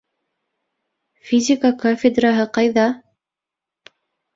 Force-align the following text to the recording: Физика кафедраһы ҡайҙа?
Физика 1.29 1.73
кафедраһы 1.85 2.49
ҡайҙа? 2.59 2.91